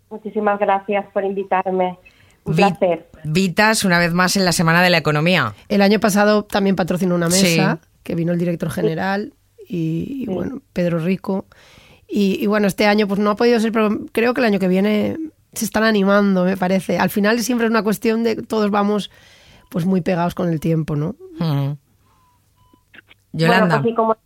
[0.10, 1.98] Muchísimas gracias por invitarme.
[2.46, 3.08] Un placer.
[3.26, 5.54] Vitas, una vez más en la Semana de la Economía.
[5.68, 9.34] El año pasado también patrocinó una mesa, que vino el director general
[9.68, 11.46] y, bueno, Pedro Rico.
[12.08, 14.68] Y, bueno, este año pues no ha podido ser, pero creo que el año que
[14.68, 15.18] viene
[15.54, 16.98] se están animando, me parece.
[16.98, 19.12] Al final siempre es una cuestión de todos vamos
[19.70, 21.16] pues muy pegados con el tiempo, ¿no?
[23.34, 23.80] Yolanda.
[23.80, 24.18] Bueno, pues como,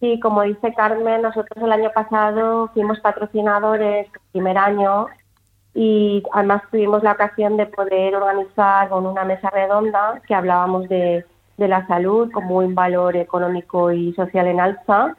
[0.00, 5.06] sí, como dice Carmen, nosotros el año pasado fuimos patrocinadores el primer año
[5.74, 11.26] y además tuvimos la ocasión de poder organizar con una mesa redonda que hablábamos de
[11.56, 15.16] de la salud como un valor económico y social en alza.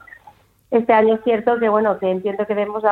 [0.70, 2.84] Este año es cierto que bueno que entiendo que debemos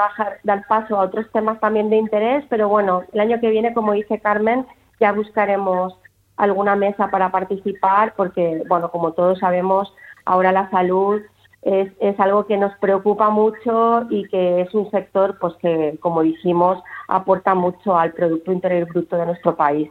[0.43, 3.93] dar paso a otros temas también de interés, pero bueno, el año que viene, como
[3.93, 4.65] dice Carmen,
[4.99, 5.93] ya buscaremos
[6.38, 9.93] alguna mesa para participar, porque bueno, como todos sabemos,
[10.25, 11.21] ahora la salud
[11.62, 16.21] es, es, algo que nos preocupa mucho y que es un sector pues que, como
[16.21, 19.89] dijimos, aporta mucho al Producto Interior Bruto de nuestro país.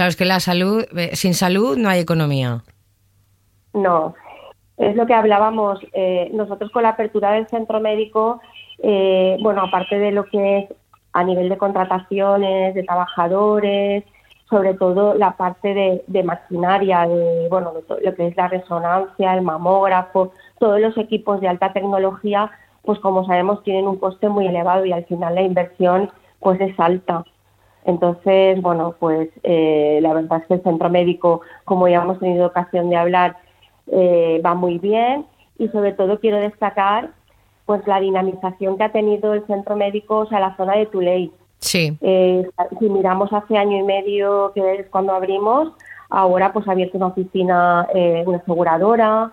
[0.00, 2.62] Claro, es que la salud, eh, sin salud no hay economía.
[3.74, 4.14] No,
[4.78, 5.78] es lo que hablábamos.
[5.92, 8.40] Eh, nosotros con la apertura del centro médico,
[8.82, 10.70] eh, bueno, aparte de lo que es
[11.12, 14.04] a nivel de contrataciones, de trabajadores,
[14.48, 19.42] sobre todo la parte de, de maquinaria, de bueno, lo que es la resonancia, el
[19.42, 22.50] mamógrafo, todos los equipos de alta tecnología,
[22.86, 26.72] pues como sabemos tienen un coste muy elevado y al final la inversión pues es
[26.80, 27.26] alta.
[27.84, 32.46] Entonces, bueno, pues eh, la verdad es que el centro médico, como ya hemos tenido
[32.46, 33.36] ocasión de hablar,
[33.86, 35.26] eh, va muy bien
[35.58, 37.10] y sobre todo quiero destacar
[37.66, 41.32] pues la dinamización que ha tenido el centro médico, o sea, la zona de Tuley.
[41.60, 41.96] Sí.
[42.00, 45.72] Eh, si miramos hace año y medio, que es cuando abrimos,
[46.08, 49.32] ahora pues ha abierto una oficina, eh, una aseguradora,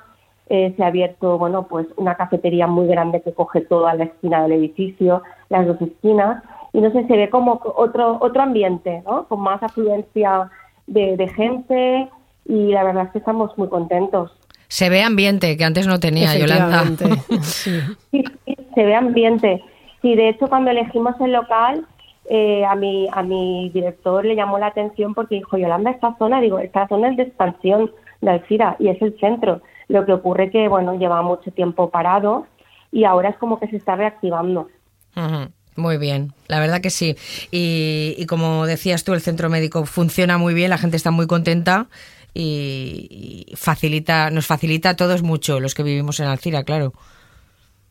[0.49, 4.43] eh, se ha abierto, bueno, pues una cafetería muy grande que coge toda la esquina
[4.43, 9.27] del edificio, las dos esquinas, y no sé, se ve como otro, otro ambiente, ¿no?
[9.27, 10.49] Con más afluencia
[10.85, 12.09] de, de gente
[12.45, 14.31] y la verdad es que estamos muy contentos.
[14.67, 16.83] Se ve ambiente, que antes no tenía Yolanda.
[17.41, 17.79] sí.
[18.11, 19.63] Sí, sí, se ve ambiente.
[20.01, 21.85] Sí, de hecho, cuando elegimos el local,
[22.29, 26.41] eh, a, mi, a mi director le llamó la atención porque dijo, Yolanda, esta zona,
[26.41, 29.61] digo, esta zona es de expansión de Alcira y es el centro.
[29.87, 32.45] Lo que ocurre que, bueno, lleva mucho tiempo parado
[32.91, 34.67] y ahora es como que se está reactivando.
[35.15, 35.51] Ujú.
[35.77, 37.15] Muy bien, la verdad que sí.
[37.51, 41.27] Y, y, como decías tú, el centro médico funciona muy bien, la gente está muy
[41.27, 41.85] contenta
[42.33, 46.93] y, y facilita, nos facilita a todos mucho, los que vivimos en Alcira, claro.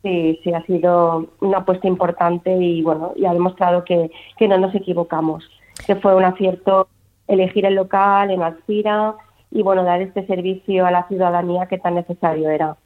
[0.03, 4.59] Sí, sí, ha sido una apuesta importante y bueno, y ha demostrado que, que no
[4.59, 5.45] nos equivocamos,
[5.87, 6.89] que fue un acierto
[7.29, 9.15] elegir el local en Alcira
[9.51, 12.77] y bueno, dar este servicio a la ciudadanía que tan necesario era.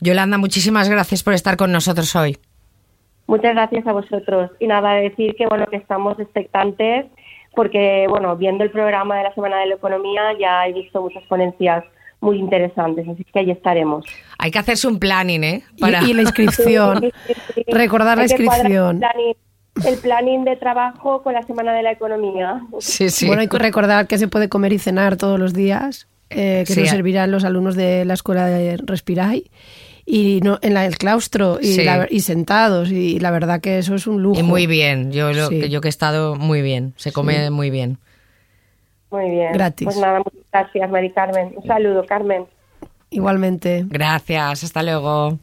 [0.00, 2.38] Yolanda, muchísimas gracias por estar con nosotros hoy.
[3.28, 4.50] Muchas gracias a vosotros.
[4.58, 7.06] Y nada, decir que bueno, que estamos expectantes
[7.54, 11.22] porque bueno, viendo el programa de la Semana de la Economía ya he visto muchas
[11.24, 11.84] ponencias
[12.20, 14.04] muy interesantes, así que ahí estaremos.
[14.38, 15.62] Hay que hacerse un planning, ¿eh?
[15.78, 16.02] Para...
[16.02, 17.00] Y, y, la inscripción.
[17.26, 17.64] sí, sí, sí.
[17.68, 19.00] Recordar la inscripción.
[19.84, 22.62] El planning, de trabajo con la Semana de la Economía.
[22.80, 23.26] Sí, sí.
[23.26, 26.74] Bueno, hay que recordar que se puede comer y cenar todos los días, eh, que
[26.80, 29.44] nos servirán los alumnos de la escuela de Respirai
[30.10, 31.84] y no en la, el claustro y, sí.
[31.84, 34.40] la, y, sentados y la verdad que eso es un lujo.
[34.40, 35.60] Y muy bien, yo lo, sí.
[35.60, 37.50] que yo que he estado muy bien, se come sí.
[37.50, 37.98] muy bien.
[39.10, 39.52] Muy bien.
[39.52, 39.84] Gratis.
[39.84, 41.52] Pues nada, muchas gracias, Mari Carmen.
[41.56, 42.46] Un saludo, Carmen.
[43.10, 43.84] Igualmente.
[43.86, 45.38] Gracias, hasta luego.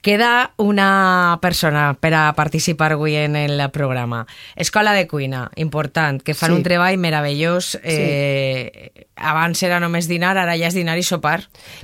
[0.00, 4.26] Queda una persona per a participar avui en el programa.
[4.56, 6.56] Escola de cuina, important, que fan sí.
[6.56, 7.74] un treball meravellós.
[7.82, 9.06] Eh, sí.
[9.16, 11.42] Abans era només dinar, ara ja és dinar i sopar.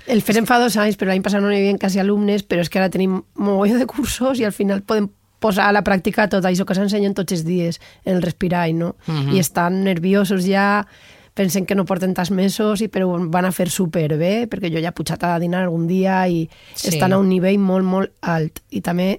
[0.09, 2.73] El FEREM fa dos anys, però l'any passat no hi havia quasi alumnes, però és
[2.73, 6.47] que ara tenim mogolló de cursos i al final podem posar a la pràctica tot
[6.49, 8.97] això que s'ensenyen tots els dies en el respirar, no?
[9.07, 9.35] Uh -huh.
[9.37, 10.87] I estan nerviosos ja,
[11.37, 14.81] pensen que no porten tants mesos, i, però van a fer super bé, perquè jo
[14.81, 16.89] ja he pujat a dinar algun dia i sí.
[16.95, 18.63] estan a un nivell molt, molt alt.
[18.73, 19.17] I també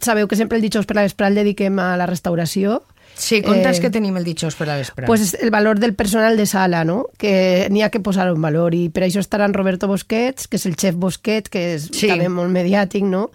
[0.00, 2.80] sabeu que sempre el dijous per la vesprada el dediquem a la restauració,
[3.20, 5.08] Sí, conta'ns eh, que tenim el dijous per la vesprada.
[5.08, 7.08] Pues el valor del personal de sala, no?
[7.18, 10.66] Que n'hi ha que posar un valor i per això estaran Roberto Bosquets, que és
[10.70, 12.08] el chef Bosquet, que és sí.
[12.08, 13.28] també molt mediàtic, no?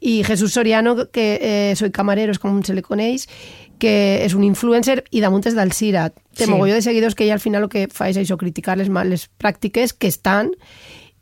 [0.00, 3.28] I Jesús Soriano, que eh, soy camarero, com se le coneix,
[3.80, 6.10] que és un influencer i damunt és d'Alcira.
[6.36, 6.52] Té sí.
[6.52, 9.28] mogolló de seguidors que ella al final el que fa és això, criticar les males
[9.40, 10.54] pràctiques que estan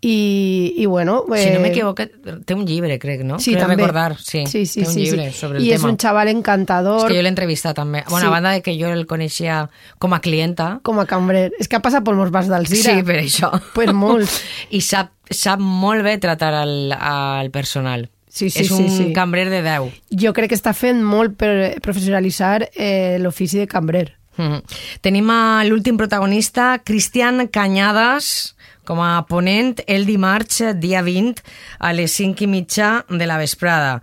[0.01, 1.25] i, i bueno...
[1.35, 1.43] Eh...
[1.43, 2.05] Si no m'equivoco,
[2.47, 3.41] té un llibre, crec, no?
[3.43, 3.79] Sí, crec també.
[3.81, 4.45] recordar, sí.
[4.47, 5.39] Sí, sí, té un sí, llibre sí.
[5.39, 5.79] sobre el I tema.
[5.79, 7.01] és un xaval encantador.
[7.01, 8.05] És que jo l'he entrevistat també.
[8.07, 8.29] Bueno, sí.
[8.31, 9.65] a banda de que jo el coneixia
[9.99, 10.69] com a clienta.
[10.87, 11.49] Com a cambrer.
[11.59, 12.95] És que ha passat per molts bars d'Alzira.
[12.95, 13.51] Sí, per això.
[13.75, 14.39] Per molts.
[14.79, 18.07] I sap, sap molt bé tratar al, al personal.
[18.29, 19.13] Sí, sí, és sí, un sí.
[19.17, 19.97] cambrer de 10.
[20.23, 24.19] Jo crec que està fent molt per professionalitzar eh, l'ofici de cambrer.
[24.37, 24.63] Mm -hmm.
[25.01, 31.43] Tenim a l'últim protagonista, Cristian Cañadas, com a ponent el dimarts, dia 20,
[31.79, 34.01] a les 5 i mitja de la vesprada.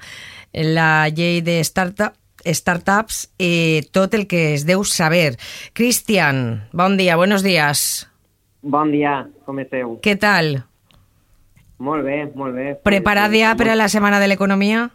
[0.53, 2.13] La llei de startup,
[2.45, 5.37] startups i tot el que es deu saber.
[5.73, 8.07] Cristian, bon dia, buenos días.
[8.61, 9.99] Bon dia, com esteu?
[10.01, 10.65] Què tal?
[11.77, 12.67] Molt bé, molt bé.
[12.83, 14.87] Preparat ja per a la Setmana de l'Economia?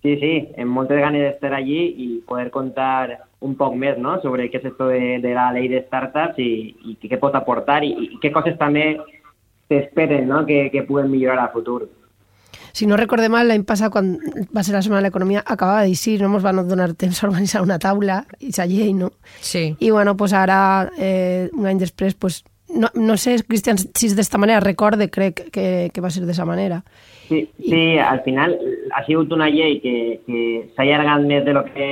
[0.00, 4.16] Sí, sí, amb moltes ganes d'estar allí i poder contar un poc més no?
[4.22, 7.82] sobre què és esto de, de la llei de startups i, i què pot aportar
[7.84, 8.94] i, i què coses també
[9.68, 10.46] t'esperen no?
[10.48, 11.82] que, que puguen millorar a futur.
[12.72, 14.14] Si no recordé mal, l'any passat, quan
[14.54, 17.26] va ser la Setmana de l'Economia, acabava de dir, no ens van donar temps a
[17.28, 19.10] organitzar una taula, i sa llei, no?
[19.40, 19.74] Sí.
[19.78, 24.16] I bueno, pues ara, eh, un any després, pues, no, no sé, Cristian, si és
[24.16, 26.82] d'esta manera, recorde, crec que, que va ser d'esta manera.
[27.30, 28.56] Sí, sí, al final
[28.96, 29.94] ha sigut una llei que,
[30.26, 30.40] que
[30.74, 31.90] s'ha allargat més de lo que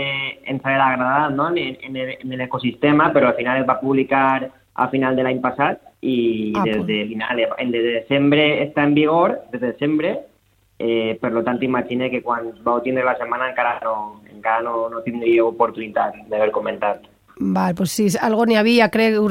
[0.51, 1.51] ens hauria agradat no?
[1.55, 6.65] en, l'ecosistema, però al final es va publicar a final de l'any passat i ah,
[6.67, 10.17] des de final, en de desembre està en vigor, des de desembre,
[10.79, 13.95] eh, per tant imagina que quan vau tindre la setmana encara no,
[14.31, 17.07] encara no, no tindríeu oportunitat d'haver comentat.
[17.39, 19.29] Val, pues sí, algo n'hi havia, crec, ho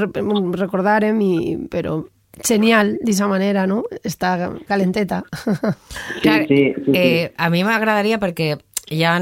[0.56, 2.00] recordarem, i, però
[2.46, 3.84] genial d'esa manera, no?
[4.06, 5.24] Està calenteta.
[6.24, 8.56] Clar, sí, sí, sí, eh, a mi m'agradaria perquè
[8.94, 9.18] hi ha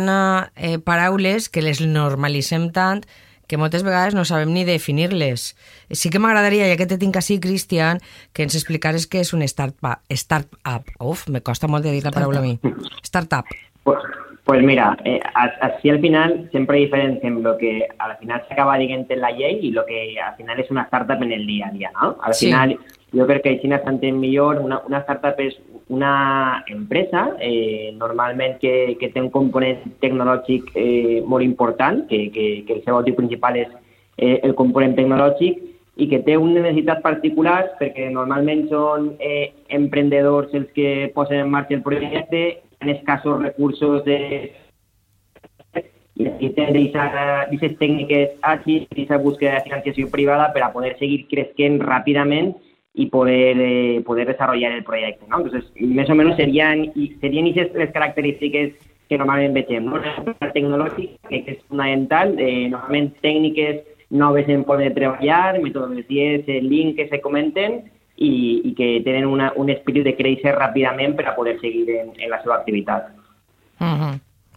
[0.55, 3.05] eh, paraules que les normalitzem tant
[3.47, 5.51] que moltes vegades no sabem ni definir-les.
[5.91, 8.01] Sí que m'agradaria, ja que te tinc així, Cristian,
[8.33, 10.01] que ens explicares què és un startup.
[10.09, 10.89] Startup.
[10.99, 12.57] Uf, me costa molt de dir la paraula a mi.
[13.05, 13.45] Startup.
[13.85, 14.01] Pues,
[14.45, 19.09] pues mira, eh, así al final siempre diferencien lo que al final se acaba dient
[19.09, 21.71] en la llei y lo que al final es una startup en el día a
[21.71, 22.17] día, ¿no?
[22.21, 22.45] Al sí.
[22.45, 22.77] final
[23.15, 24.59] jo crec que així bastante millor.
[24.61, 25.55] Una, una startup és
[25.87, 32.65] una empresa eh, normalment que, que té un component tecnològic eh, molt important, que, que,
[32.67, 33.71] que el seu objectiu principal és
[34.17, 35.61] eh, el component tecnològic
[35.95, 41.53] i que té una necessitat particular perquè normalment són eh, emprendedors els que posen en
[41.53, 42.43] marxa el projecte,
[42.85, 44.53] en escassos recursos de
[46.15, 51.81] i necessiten d'aquestes tècniques àgils, d'aquesta búsqueda de financiació privada per a poder seguir creixent
[51.83, 52.53] ràpidament
[52.93, 55.25] y poder, eh, poder desarrollar el proyecto.
[55.27, 55.41] ¿no?
[55.41, 58.71] Entonces, más o menos serían, serían esas características
[59.09, 59.85] que normalmente veiem.
[59.85, 59.99] ¿no?
[59.99, 66.95] La tecnològica, que és fundamental, eh, normalment tècniques noves en poder treballar, metodologies el link
[66.95, 71.35] que se comenten i, i que tenen una, un espírit de créixer ràpidament per a
[71.35, 73.11] poder seguir en, en la seva activitat.
[73.79, 74.13] Uh -huh.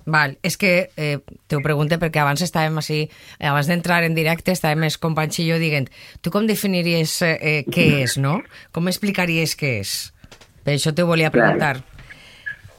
[0.09, 3.11] Val, és que eh, t'ho pregunte perquè abans estàvem així,
[3.45, 5.91] abans d'entrar en directe estàvem més companys i jo dient
[6.23, 8.41] tu com definiries eh, què és, no?
[8.73, 10.15] Com explicaries què és?
[10.65, 11.83] Per això te volia preguntar.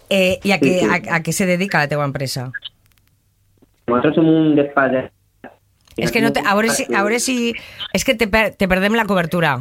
[0.09, 2.49] Eh, I a, què, a, a què se dedica la teva empresa?
[3.89, 5.05] Nosaltres som un despatx de...
[5.99, 7.53] És que no te, a, veure si, a veure si...
[7.93, 9.57] És que te, per, te perdem la cobertura.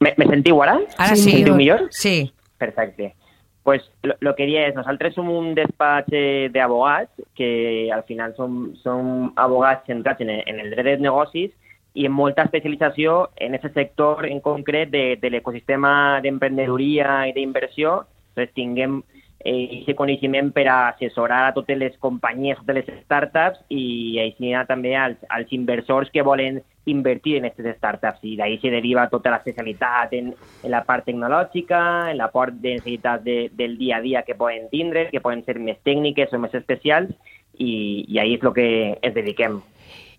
[0.00, 0.78] Me, me sentiu ara?
[0.96, 1.30] Ara sí.
[1.30, 1.88] Me sentiu millor?
[1.90, 2.32] Sí.
[2.58, 3.14] Perfecte.
[3.62, 8.34] Pues lo, lo que diría es, nosotros somos un despacho de abogados que al final
[8.34, 11.52] son, son abogados centrados en el, en el dret de negocis
[11.92, 18.06] i en molta especialització en aquest sector en concret de, de l'ecosistema d'emprenedoria i d'inversió.
[18.30, 19.00] Entonces, tinguem
[19.44, 24.52] eh, aquest coneixement per a assessorar a totes les companyies, totes les startups i així
[24.68, 29.32] també als, als inversors que volen invertir en aquestes startups i d'ahí se deriva tota
[29.34, 30.32] l'especialitat en,
[30.64, 34.34] en la part tecnològica, en la part de necessitats de, del dia a dia que
[34.34, 37.12] poden tindre, que poden ser més tècniques o més especials
[37.56, 38.68] i, i ahí és el que
[39.00, 39.60] ens dediquem.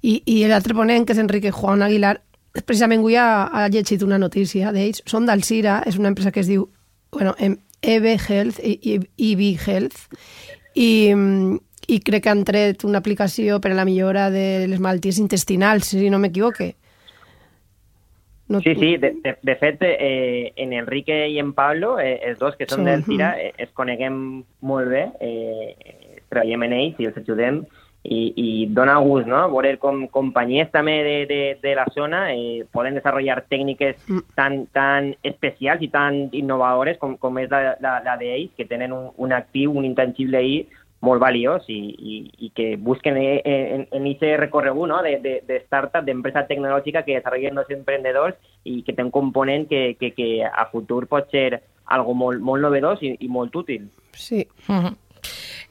[0.01, 2.15] I, i l'altre ponent, que és Enrique Juan Aguilar,
[2.65, 5.03] precisament avui ha, ha llegit una notícia d'ells.
[5.09, 6.67] Són d'Alcira, és una empresa que es diu
[7.11, 7.35] bueno,
[7.81, 10.07] EB Health i EB Health
[10.75, 10.91] i,
[11.87, 15.91] i crec que han tret una aplicació per a la millora de les malalties intestinals,
[15.91, 16.75] si no m'equivoque.
[18.51, 18.59] No...
[18.59, 22.57] Sí, sí, de, de, de fet, eh, en Enrique i en Pablo, eh, els dos
[22.59, 22.89] que són sí.
[22.89, 24.17] del Cira, eh, es coneguem
[24.67, 27.61] molt bé, eh, treballem en ells i els ajudem,
[28.03, 29.43] y, y dona gust, no?
[29.53, 34.23] Veure com companyies també de, de, de la zona eh, poden desenvolupar tècniques mm.
[34.35, 38.95] tan, tan especials i tan innovadores com, com és la, la, la d'ells, que tenen
[38.95, 40.61] un, un actiu, un intangible ahí
[41.01, 45.01] molt valiós i, i, i que busquen eh, en, en aquest recorregut no?
[45.05, 48.37] de, de, de startup, d'empresa tecnològica que desenvolupen els emprendedors
[48.69, 51.61] i que té un component que, que, que a futur pot ser
[51.91, 53.89] algo molt, molt novedós i, i molt útil.
[54.13, 54.45] Sí.
[54.69, 54.95] Uh -huh.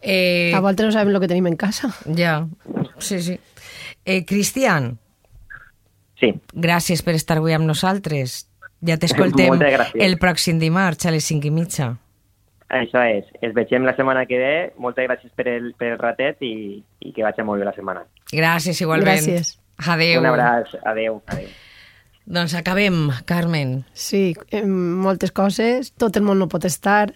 [0.03, 1.93] Eh, a voltes no sabem el que tenim en casa.
[2.17, 2.47] Ja,
[2.99, 3.39] sí, sí.
[4.05, 4.99] Eh, Cristian.
[6.21, 6.35] Sí.
[6.53, 8.47] Gràcies per estar avui amb nosaltres.
[8.87, 9.61] Ja t'escoltem
[10.01, 11.91] el pròxim dimarts a les 5 i mitja.
[12.71, 13.27] Això és.
[13.43, 14.55] Es vegem la setmana que ve.
[14.81, 18.07] Moltes gràcies per el, per el ratet i, i que vagi molt bé la setmana.
[18.31, 19.19] Gràcies, igualment.
[19.19, 19.59] Gràcies.
[19.81, 20.21] Adéu.
[20.21, 20.77] Un abraç.
[20.85, 21.21] Adéu.
[21.27, 21.51] Adéu.
[22.31, 23.81] Doncs acabem, Carmen.
[23.93, 25.91] Sí, moltes coses.
[25.99, 27.11] Tot el món no pot estar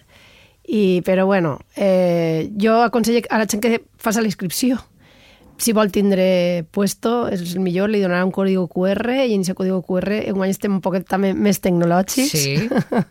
[0.67, 4.81] i, però bueno, eh, jo aconsello a la gent que faci la inscripció
[5.57, 9.55] si vol tindre puesto, és el millor, li donarà un codi QR i en aquest
[9.55, 12.33] codi QR enguany estem un poquet també més tecnològics.
[12.33, 12.55] Sí.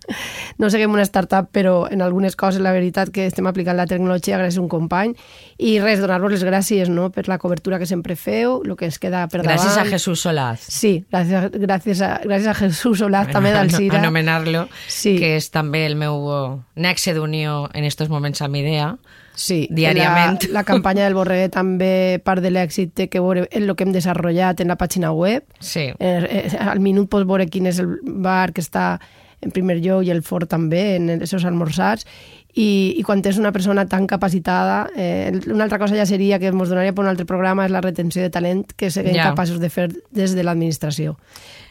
[0.61, 4.39] no seguim una startup, però en algunes coses la veritat que estem aplicant la tecnologia
[4.41, 5.17] gràcies a un company.
[5.57, 7.09] I res, donar-vos les gràcies no?
[7.15, 9.57] per la cobertura que sempre feu, el que es queda per davant.
[9.57, 10.69] Gràcies a Jesús Solaz.
[10.69, 14.03] Sí, gràcies, gràcies, a, gràcies a Jesús Solaz també d'Alcira.
[14.03, 15.17] Anomenar-lo, sí.
[15.17, 16.29] que és també el meu
[16.77, 18.95] nexe d'unió en estos moments amb idea
[19.35, 20.45] Sí, diàriament.
[20.49, 23.85] La, la campanya del Borreguer també, part de l'èxit té que veure en el que
[23.85, 25.45] hem desenvolupat en la pàgina web.
[25.61, 25.91] Sí.
[25.99, 29.01] Eh, eh, al minut pots veure quin és el bar que està
[29.45, 32.07] en primer lloc i el fort també, en els seus almorzars,
[32.55, 36.53] i, i quan tens una persona tan capacitada, eh, una altra cosa ja seria que
[36.53, 39.31] ens donaria per un altre programa és la retenció de talent que seguim Ja.
[39.35, 41.19] capaços de fer des de l'administració.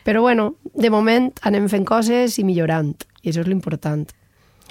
[0.04, 2.94] Però bueno, de moment anem fent coses i millorant,
[3.24, 4.12] i això és l'important.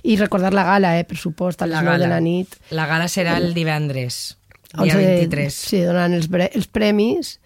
[0.03, 2.57] I recordar la gala, eh, per supost, a les 9 de la nit.
[2.75, 4.37] La gala serà el divendres,
[4.73, 5.55] dia Onze de- 23.
[5.55, 7.37] Sí, donant els, els premis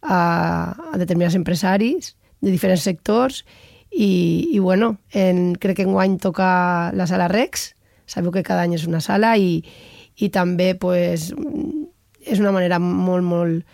[0.00, 3.44] a, a determinats empresaris de diferents sectors
[3.90, 7.74] i, i bueno, en, crec que enguany toca la sala Rex,
[8.06, 9.58] sabeu que cada any és una sala i,
[10.16, 11.32] i també pues,
[12.24, 13.66] és una manera molt, molt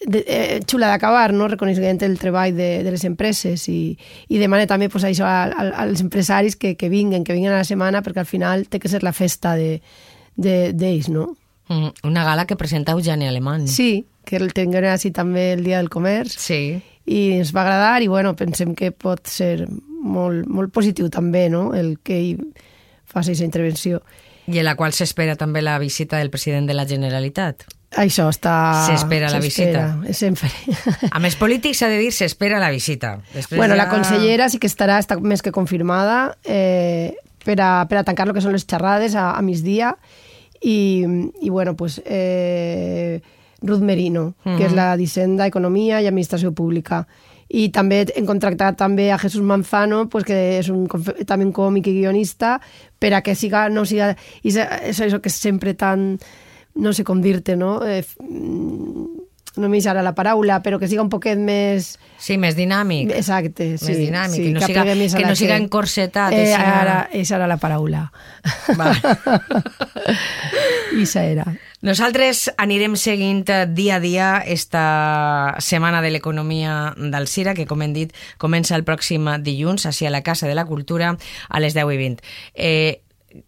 [0.00, 1.48] de, eh, xula d'acabar, no?
[1.48, 3.96] reconeixent el treball de, de les empreses i,
[4.28, 7.62] i demana també pues, això a, a, als empresaris que, que vinguen, que vinguen a
[7.62, 9.80] la setmana perquè al final té que ser la festa de
[10.38, 11.32] d'ells, de, d'ells, no?
[11.68, 13.66] Mm, Una gala que presenta Eugeni Alemany.
[13.68, 16.78] Sí, que el tinguem així també el Dia del Comerç Sí.
[17.08, 21.74] i ens va agradar i bueno, pensem que pot ser molt, molt positiu també no?
[21.74, 22.46] el que ell
[23.08, 24.02] faci aquesta intervenció.
[24.48, 27.66] I en la qual s'espera també la visita del president de la Generalitat.
[27.96, 28.54] Això està...
[28.84, 30.50] S'espera la s'espera, Sempre.
[31.10, 33.16] A més polítics s'ha de dir s'espera la visita.
[33.32, 33.84] Després bueno, ja...
[33.84, 38.28] la consellera sí que estarà, està més que confirmada eh, per, a, per a tancar
[38.28, 39.94] el que són les xerrades a, a migdia
[40.60, 41.06] i,
[41.40, 43.22] i bueno, pues, eh,
[43.62, 44.58] Ruth Merino, uh -huh.
[44.58, 47.06] que és la d'Hisenda, Economia i Administració Pública.
[47.48, 50.86] I també hem contractat també a Jesús Manzano, pues, que és un,
[51.26, 52.60] també un còmic i guionista,
[52.98, 54.16] per a que siga, no siga...
[54.42, 56.18] És, és això que és sempre tan...
[56.78, 57.80] No sé com dir-te, no?
[57.86, 59.06] Eh, mm,
[59.58, 61.96] no m'hi ara la paraula, però que siga un poquet més...
[62.22, 63.10] Sí, més dinàmic.
[63.18, 63.88] Exacte, sí.
[63.90, 66.76] Més dinàmic, sí, que no siga- apegue més a que no siga encorsetat, Eh, eixa-
[66.80, 68.04] ara, esa era la paraula.
[68.78, 68.92] Va.
[70.98, 71.44] Isa era.
[71.82, 77.92] Nosaltres anirem seguint dia a dia esta setmana de l'economia del Cira, que, com hem
[77.94, 81.12] dit, comença el pròxim dilluns, així a la Casa de la Cultura,
[81.48, 82.24] a les 10 i 20.
[82.54, 83.00] Eh,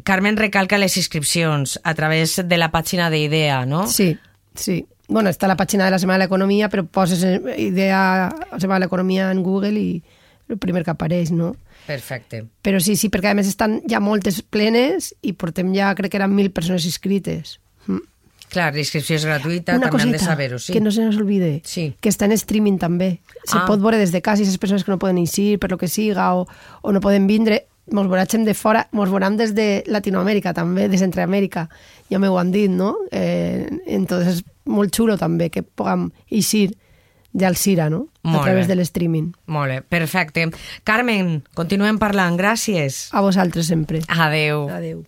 [0.05, 3.87] Carmen recalca les inscripcions a través de la pàgina d'Idea, no?
[3.89, 4.17] Sí,
[4.55, 4.85] sí.
[5.09, 7.25] Bueno, està la pàgina de la Setmana de l'Economia, però poses
[7.59, 10.03] idea Setmana de l'Economia en Google i
[10.51, 11.55] el primer que apareix, no?
[11.87, 12.45] Perfecte.
[12.63, 16.21] Però sí, sí, perquè a més estan ja moltes plenes i portem ja, crec que
[16.21, 17.57] eren mil persones inscrites.
[17.89, 18.05] Mm.
[18.51, 20.73] Clar, l'inscripció és gratuïta, Una també han de saber-ho, sí.
[20.75, 21.95] que no se nos olvide, Sí.
[22.01, 23.21] que està en streaming també.
[23.47, 23.65] Se Ah.
[23.67, 25.89] pot veure des de casa i les persones que no poden eixir per lo que
[25.89, 26.47] siga o,
[26.83, 30.99] o no poden vindre, mos veurem de fora, mos veuran des de Latinoamèrica també, de
[30.99, 31.69] Centroamèrica,
[32.11, 32.95] ja m'ho han dit, no?
[33.11, 36.71] Eh, entonces, molt xulo també que puguem eixir
[37.33, 38.07] d'Alcira, no?
[38.23, 38.75] Molt a través bé.
[38.75, 39.31] de l'streaming.
[39.47, 40.49] Molt bé, perfecte.
[40.85, 42.37] Carmen, continuem parlant.
[42.39, 43.09] Gràcies.
[43.13, 44.03] A vosaltres sempre.
[44.09, 44.69] Adeu.
[44.69, 45.05] Adeu.